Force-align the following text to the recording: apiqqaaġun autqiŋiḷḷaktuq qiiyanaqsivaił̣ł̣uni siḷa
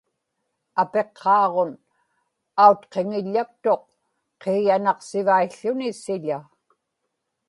apiqqaaġun 0.81 1.71
autqiŋiḷḷaktuq 2.65 3.83
qiiyanaqsivaił̣ł̣uni 4.41 5.89
siḷa 6.01 6.39